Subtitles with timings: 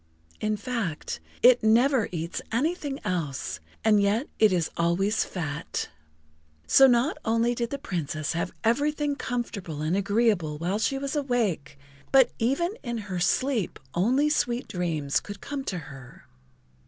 [0.39, 5.89] In fact, it never eats anything else, and yet it is always fat.
[6.65, 11.77] So not only did the Princess have everything comfortable and agreeable while she was awake,
[12.11, 16.25] but even in her sleep only sweet dreams could come to her.